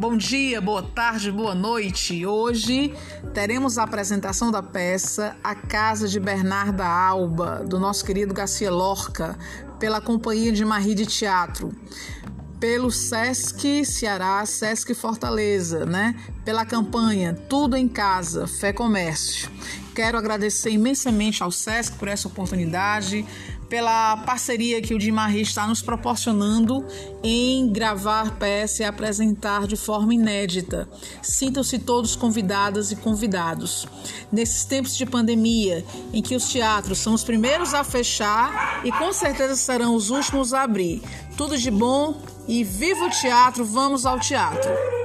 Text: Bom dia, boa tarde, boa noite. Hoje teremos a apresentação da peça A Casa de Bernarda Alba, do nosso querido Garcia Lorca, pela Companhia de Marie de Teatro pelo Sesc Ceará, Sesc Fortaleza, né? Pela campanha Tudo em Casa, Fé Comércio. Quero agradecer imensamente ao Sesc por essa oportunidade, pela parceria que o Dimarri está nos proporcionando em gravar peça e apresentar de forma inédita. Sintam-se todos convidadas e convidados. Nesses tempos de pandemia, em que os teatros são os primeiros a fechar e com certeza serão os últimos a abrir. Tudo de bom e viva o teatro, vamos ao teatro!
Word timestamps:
Bom 0.00 0.16
dia, 0.16 0.62
boa 0.62 0.82
tarde, 0.82 1.30
boa 1.30 1.54
noite. 1.54 2.24
Hoje 2.24 2.90
teremos 3.34 3.76
a 3.76 3.82
apresentação 3.82 4.50
da 4.50 4.62
peça 4.62 5.36
A 5.44 5.54
Casa 5.54 6.08
de 6.08 6.18
Bernarda 6.18 6.86
Alba, 6.86 7.62
do 7.68 7.78
nosso 7.78 8.02
querido 8.02 8.32
Garcia 8.32 8.70
Lorca, 8.70 9.38
pela 9.78 10.00
Companhia 10.00 10.52
de 10.52 10.64
Marie 10.64 10.94
de 10.94 11.04
Teatro 11.04 11.70
pelo 12.60 12.90
Sesc 12.90 13.86
Ceará, 13.86 14.44
Sesc 14.44 14.94
Fortaleza, 14.94 15.86
né? 15.86 16.14
Pela 16.44 16.66
campanha 16.66 17.32
Tudo 17.48 17.74
em 17.74 17.88
Casa, 17.88 18.46
Fé 18.46 18.70
Comércio. 18.70 19.50
Quero 19.94 20.18
agradecer 20.18 20.70
imensamente 20.70 21.42
ao 21.42 21.50
Sesc 21.50 21.96
por 21.96 22.06
essa 22.06 22.28
oportunidade, 22.28 23.26
pela 23.68 24.16
parceria 24.18 24.82
que 24.82 24.92
o 24.92 24.98
Dimarri 24.98 25.40
está 25.40 25.66
nos 25.66 25.80
proporcionando 25.80 26.84
em 27.22 27.72
gravar 27.72 28.36
peça 28.36 28.82
e 28.82 28.84
apresentar 28.84 29.66
de 29.66 29.76
forma 29.76 30.12
inédita. 30.12 30.88
Sintam-se 31.22 31.78
todos 31.78 32.16
convidadas 32.16 32.90
e 32.90 32.96
convidados. 32.96 33.86
Nesses 34.30 34.64
tempos 34.64 34.96
de 34.96 35.06
pandemia, 35.06 35.84
em 36.12 36.20
que 36.20 36.34
os 36.34 36.48
teatros 36.48 36.98
são 36.98 37.14
os 37.14 37.22
primeiros 37.22 37.72
a 37.72 37.84
fechar 37.84 38.82
e 38.84 38.92
com 38.92 39.12
certeza 39.12 39.56
serão 39.56 39.94
os 39.94 40.10
últimos 40.10 40.52
a 40.52 40.62
abrir. 40.62 41.00
Tudo 41.36 41.56
de 41.56 41.70
bom 41.70 42.20
e 42.50 42.64
viva 42.64 43.04
o 43.04 43.10
teatro, 43.10 43.64
vamos 43.64 44.04
ao 44.04 44.18
teatro! 44.18 44.99